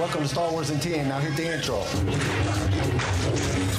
[0.00, 1.08] Welcome to Star Wars in 10.
[1.10, 1.76] Now hit the intro.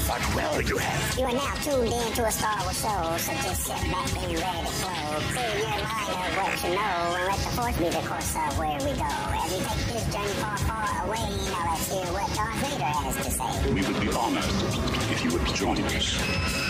[0.06, 1.18] What will you have?
[1.18, 4.38] You are now tuned in to a Star Wars show, so just sit back and
[4.38, 5.18] ready to flow.
[5.34, 8.54] Clear your mind of what you know, and let the force be the course of
[8.60, 9.10] where we go.
[9.34, 13.16] As we take this journey far, far away, now let's hear what Darth Vader has
[13.26, 13.74] to say.
[13.74, 14.46] We would be honored
[15.10, 16.61] if you would join us.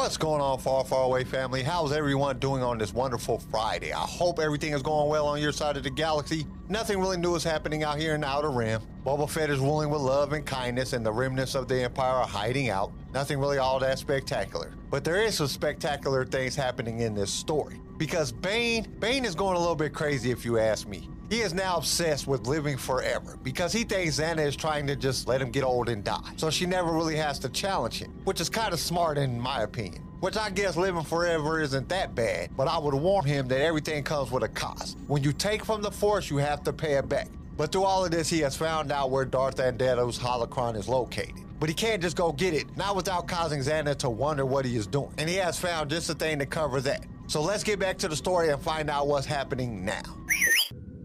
[0.00, 1.62] What's going on, Far Far Away family?
[1.62, 3.92] How's everyone doing on this wonderful Friday?
[3.92, 6.46] I hope everything is going well on your side of the galaxy.
[6.70, 8.80] Nothing really new is happening out here in the Outer Rim.
[9.04, 12.26] Boba Fett is ruling with love and kindness, and the remnants of the Empire are
[12.26, 12.92] hiding out.
[13.12, 14.72] Nothing really all that spectacular.
[14.88, 17.78] But there is some spectacular things happening in this story.
[17.98, 21.10] Because Bane, Bane is going a little bit crazy if you ask me.
[21.30, 25.28] He is now obsessed with living forever because he thinks Zannah is trying to just
[25.28, 26.32] let him get old and die.
[26.36, 29.62] So she never really has to challenge him, which is kind of smart in my
[29.62, 30.02] opinion.
[30.18, 34.02] Which I guess living forever isn't that bad, but I would warn him that everything
[34.02, 34.98] comes with a cost.
[35.06, 37.28] When you take from the Force, you have to pay it back.
[37.56, 41.44] But through all of this, he has found out where Darth Andeddu's holocron is located.
[41.60, 44.74] But he can't just go get it, not without causing Zannah to wonder what he
[44.74, 45.12] is doing.
[45.16, 47.04] And he has found just a thing to cover that.
[47.28, 50.02] So let's get back to the story and find out what's happening now.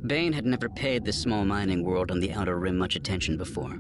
[0.08, 3.80] Bane had never paid this small mining world on the Outer Rim much attention before.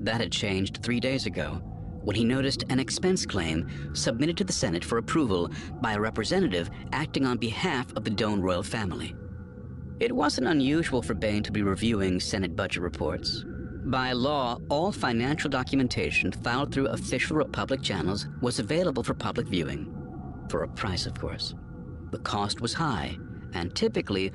[0.00, 1.60] That had changed three days ago
[2.02, 6.70] when he noticed an expense claim submitted to the Senate for approval by a representative
[6.92, 9.14] acting on behalf of the Doan royal family.
[10.00, 13.44] It wasn't unusual for Bane to be reviewing Senate budget reports.
[13.86, 19.94] By law, all financial documentation filed through official public channels was available for public viewing.
[20.48, 21.54] For a price, of course.
[22.10, 23.16] The cost was high,
[23.52, 24.32] and typically,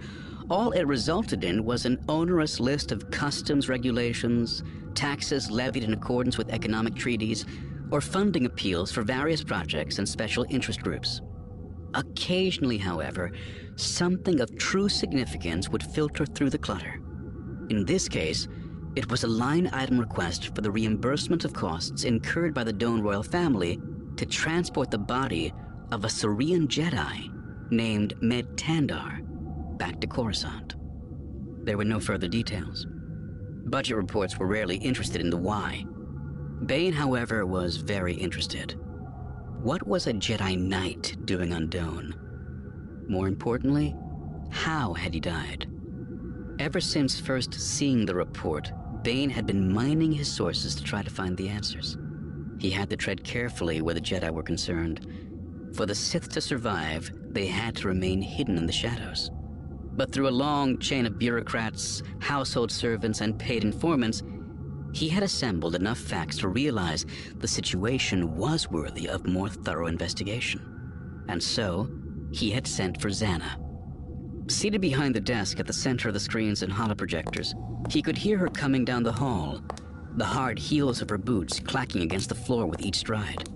[0.49, 4.63] all it resulted in was an onerous list of customs regulations,
[4.95, 7.45] taxes levied in accordance with economic treaties,
[7.91, 11.21] or funding appeals for various projects and special interest groups.
[11.93, 13.31] Occasionally, however,
[13.75, 16.99] something of true significance would filter through the clutter.
[17.69, 18.47] In this case,
[18.95, 23.01] it was a line item request for the reimbursement of costs incurred by the Doan
[23.01, 23.79] royal family
[24.17, 25.53] to transport the body
[25.91, 27.31] of a Cerean Jedi
[27.71, 29.21] named Medd Tandar
[29.79, 30.75] back to Coruscant.
[31.63, 32.85] There were no further details.
[33.65, 35.85] Budget reports were rarely interested in the why.
[36.65, 38.75] Bane, however, was very interested.
[39.63, 42.13] What was a Jedi Knight doing on Doan?
[43.07, 43.95] More importantly,
[44.51, 45.67] how had he died?
[46.59, 48.71] Ever since first seeing the report,
[49.03, 51.97] Bane had been mining his sources to try to find the answers.
[52.59, 55.05] He had to tread carefully where the Jedi were concerned.
[55.73, 59.31] For the Sith to survive, they had to remain hidden in the shadows.
[59.99, 64.23] But through a long chain of bureaucrats, household servants, and paid informants,
[64.93, 67.05] he had assembled enough facts to realize
[67.35, 71.25] the situation was worthy of more thorough investigation.
[71.27, 71.89] And so,
[72.31, 73.59] he had sent for Zannah.
[74.49, 77.53] Seated behind the desk at the center of the screens and holoprojectors,
[77.91, 79.59] he could hear her coming down the hall,
[80.15, 83.49] the hard heels of her boots clacking against the floor with each stride.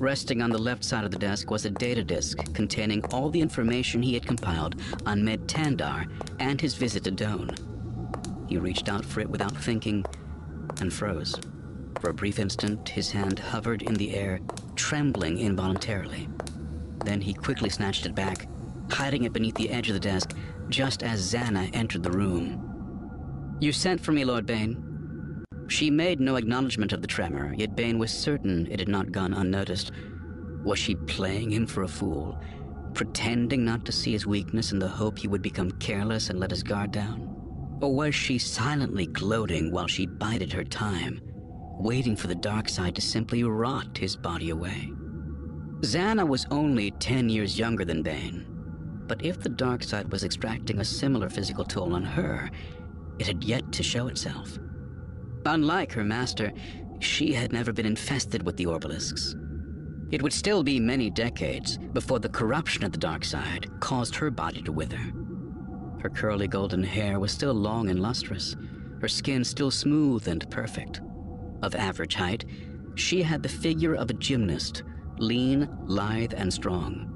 [0.00, 3.42] Resting on the left side of the desk was a data disk containing all the
[3.42, 6.06] information he had compiled on Medd Tandar
[6.38, 7.50] and his visit to Doan.
[8.48, 10.06] He reached out for it without thinking
[10.80, 11.38] and froze.
[12.00, 14.40] For a brief instant, his hand hovered in the air,
[14.74, 16.30] trembling involuntarily.
[17.04, 18.48] Then he quickly snatched it back,
[18.90, 20.34] hiding it beneath the edge of the desk
[20.70, 23.58] just as Zannah entered the room.
[23.60, 24.89] You sent for me, Lord Bane,
[25.70, 29.32] she made no acknowledgement of the tremor, yet Bane was certain it had not gone
[29.32, 29.92] unnoticed.
[30.64, 32.38] Was she playing him for a fool,
[32.92, 36.50] pretending not to see his weakness in the hope he would become careless and let
[36.50, 37.28] his guard down?
[37.80, 41.20] Or was she silently gloating while she bided her time,
[41.78, 44.90] waiting for the dark side to simply rot his body away?
[45.82, 48.44] Zannah was only ten years younger than Bane,
[49.06, 52.50] but if the dark side was extracting a similar physical toll on her,
[53.18, 54.58] it had yet to show itself.
[55.46, 56.52] Unlike her master,
[56.98, 59.34] she had never been infested with the Orbalisks.
[60.12, 64.30] It would still be many decades before the corruption of the dark side caused her
[64.30, 65.00] body to wither.
[66.00, 68.56] Her curly golden hair was still long and lustrous,
[69.00, 71.00] her skin still smooth and perfect.
[71.62, 72.44] Of average height,
[72.96, 74.82] she had the figure of a gymnast,
[75.18, 77.06] lean, lithe, and strong.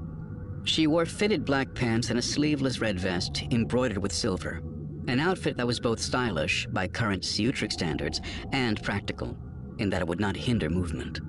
[0.63, 4.61] She wore fitted black pants and a sleeveless red vest embroidered with silver,
[5.07, 8.21] an outfit that was both stylish by current Ciutric standards
[8.51, 9.37] and practical,
[9.77, 11.19] in that it would not hinder movement.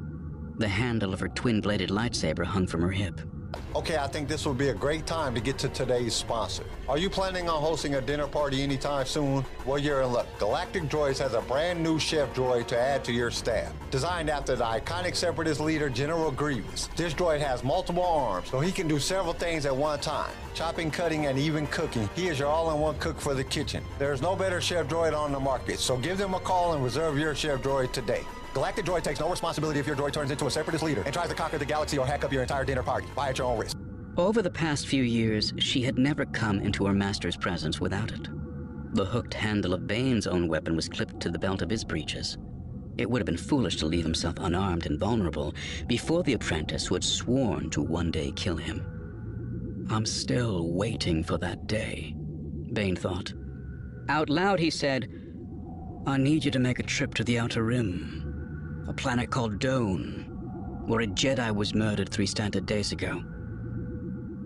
[0.58, 3.20] The handle of her twin bladed lightsaber hung from her hip.
[3.74, 6.64] Okay, I think this would be a great time to get to today's sponsor.
[6.88, 9.44] Are you planning on hosting a dinner party anytime soon?
[9.64, 10.26] Well, you're in luck.
[10.38, 13.72] Galactic Droids has a brand new chef droid to add to your staff.
[13.90, 18.72] Designed after the iconic separatist leader General Grievous, this droid has multiple arms, so he
[18.72, 22.08] can do several things at one time chopping, cutting, and even cooking.
[22.16, 23.84] He is your all in one cook for the kitchen.
[23.98, 27.18] There's no better chef droid on the market, so give them a call and reserve
[27.18, 28.22] your chef droid today.
[28.56, 31.28] Galactic Droid takes no responsibility if your droid turns into a separatist leader and tries
[31.28, 33.06] to conquer the galaxy or hack up your entire dinner party.
[33.14, 33.76] Buy at your own risk.
[34.16, 38.30] Over the past few years, she had never come into her master's presence without it.
[38.94, 42.38] The hooked handle of Bane's own weapon was clipped to the belt of his breeches.
[42.96, 45.54] It would have been foolish to leave himself unarmed and vulnerable
[45.86, 49.86] before the apprentice who had sworn to one day kill him.
[49.90, 52.14] I'm still waiting for that day,
[52.72, 53.34] Bane thought.
[54.08, 55.10] Out loud, he said,
[56.06, 58.25] I need you to make a trip to the Outer Rim
[58.88, 60.26] a planet called Doan,
[60.86, 63.22] where a Jedi was murdered three standard days ago.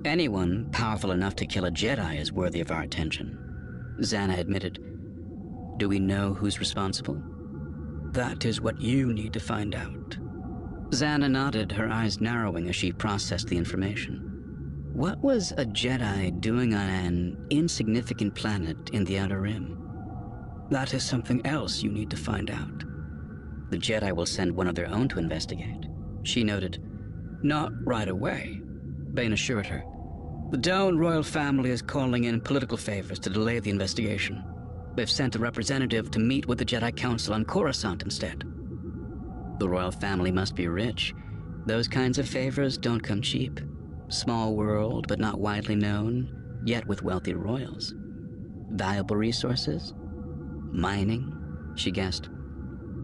[0.04, 4.78] Anyone powerful enough to kill a Jedi is worthy of our attention, Zannah admitted.
[5.76, 7.22] Do we know who's responsible?
[8.12, 10.16] That is what you need to find out.
[10.90, 14.26] Zannah nodded, her eyes narrowing as she processed the information.
[14.92, 19.76] What was a Jedi doing on an insignificant planet in the Outer Rim?
[20.70, 22.84] That is something else you need to find out.
[23.70, 25.86] The Jedi will send one of their own to investigate.
[26.24, 26.82] She noted.
[27.42, 28.60] Not right away,
[29.14, 29.84] Bane assured her.
[30.50, 34.44] The Doan royal family is calling in political favors to delay the investigation.
[34.96, 38.42] They've sent a representative to meet with the Jedi Council on Coruscant instead.
[39.60, 41.14] The royal family must be rich.
[41.66, 43.60] Those kinds of favors don't come cheap.
[44.08, 47.94] Small world, but not widely known, yet with wealthy royals.
[48.70, 49.94] Valuable resources?
[50.72, 51.32] Mining?
[51.76, 52.28] She guessed.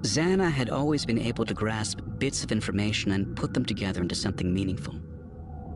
[0.02, 4.14] Zannah had always been able to grasp bits of information and put them together into
[4.14, 4.94] something meaningful.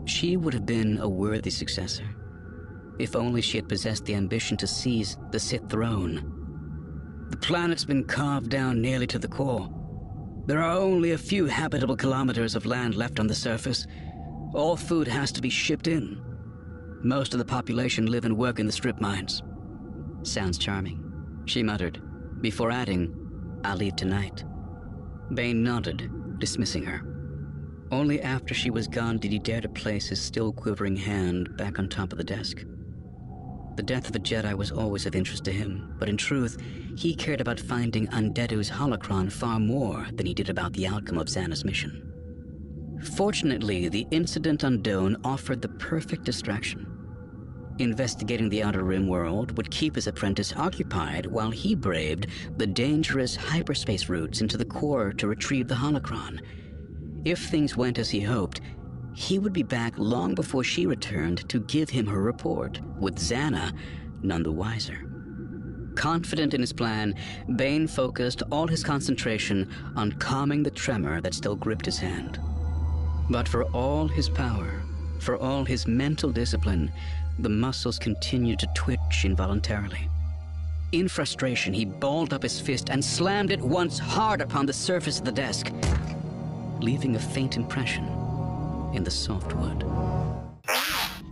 [0.05, 2.09] She would have been a worthy successor,
[2.99, 6.37] if only she had possessed the ambition to seize the Sith throne.
[7.31, 9.69] The planet's been carved down nearly to the core.
[10.47, 13.87] There are only a few habitable kilometers of land left on the surface.
[14.53, 16.21] All food has to be shipped in.
[17.03, 19.43] Most of the population live and work in the strip mines.
[20.23, 22.03] Sounds charming, she muttered,
[22.41, 23.30] before adding,
[23.65, 24.45] I'll leave tonight.
[25.35, 27.03] Bane nodded, dismissing her.
[27.93, 31.79] Only after she was gone did he dare to place his still quivering hand back
[31.79, 32.65] on top of the desk.
[33.77, 36.61] The death of a Jedi was always of interest to him, but in truth,
[36.97, 41.29] he cared about finding Andeddu's holocron far more than he did about the outcome of
[41.29, 42.07] Zannah's mission.
[43.17, 47.00] Fortunately, the incident on Doan offered the perfect distraction.
[47.81, 52.27] Investigating the Outer Rim world would keep his apprentice occupied while he braved
[52.59, 56.43] the dangerous hyperspace routes into the core to retrieve the holocron.
[57.25, 58.61] If things went as he hoped,
[59.15, 63.73] he would be back long before she returned to give him her report, with Zannah
[64.23, 65.11] none the wiser.
[65.95, 67.15] Confident in his plan,
[67.57, 72.39] Bane focused all his concentration on calming the tremor that still gripped his hand.
[73.31, 74.83] But for all his power,
[75.19, 76.91] for all his mental discipline,
[77.39, 80.09] the muscles continued to twitch involuntarily.
[80.93, 85.19] In frustration, he balled up his fist and slammed it once hard upon the surface
[85.21, 85.73] of the desk,
[86.81, 88.05] leaving a faint impression
[88.93, 89.85] in the soft wood.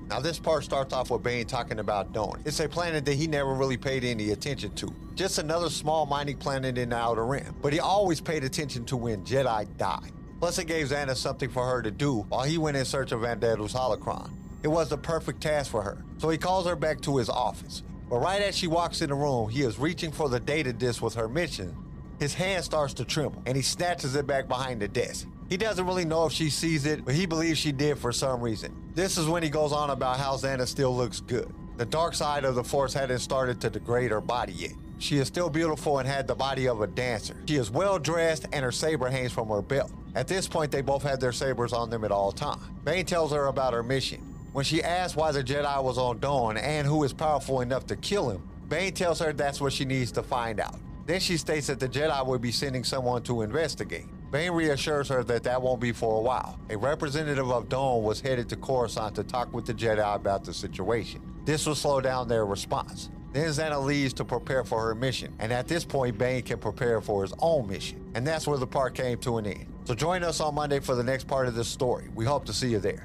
[0.08, 2.40] Now, this part starts off with Bane talking about Doan.
[2.46, 4.92] It's a planet that he never really paid any attention to.
[5.14, 7.54] Just another small mining planet in the Outer Rim.
[7.60, 10.12] But he always paid attention to when Jedi died.
[10.40, 13.20] Plus, it gave Zannah something for her to do while he went in search of
[13.20, 14.30] Andeddu's holocron.
[14.68, 17.82] It was the perfect task for her, so he calls her back to his office.
[18.10, 21.00] But right as she walks in the room, he is reaching for the data disk
[21.00, 21.74] with her mission.
[22.18, 25.26] His hand starts to tremble, and he snatches it back behind the desk.
[25.48, 28.42] He doesn't really know if she sees it, but he believes she did for some
[28.42, 28.76] reason.
[28.94, 31.50] This is when he goes on about how Zannah still looks good.
[31.78, 34.72] The dark side of the Force hadn't started to degrade her body yet.
[34.98, 37.36] She is still beautiful and had the body of a dancer.
[37.46, 39.90] She is well dressed and her saber hangs from her belt.
[40.14, 42.62] At this point, they both had their sabers on them at all times.
[42.84, 44.27] Bane tells her about her mission.
[44.52, 47.96] When she asks why the Jedi was on Doan and who is powerful enough to
[47.96, 50.76] kill him, Bane tells her that's what she needs to find out.
[51.06, 54.06] Then she states that the Jedi will be sending someone to investigate.
[54.30, 56.58] Bane reassures her that that won't be for a while.
[56.68, 60.52] A representative of Doan was headed to Coruscant to talk with the Jedi about the
[60.52, 61.22] situation.
[61.44, 63.08] This will slow down their response.
[63.32, 67.00] Then Zannah leaves to prepare for her mission, and at this point, Bane can prepare
[67.00, 68.10] for his own mission.
[68.14, 69.66] And that's where the part came to an end.
[69.84, 72.08] So join us on Monday for the next part of this story.
[72.14, 73.04] We hope to see you there.